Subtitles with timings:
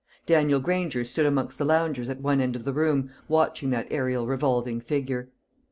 [0.25, 4.25] Daniel Granger stood amongst the loungers at one end of the room, watching that aerial
[4.25, 5.29] revolving figure.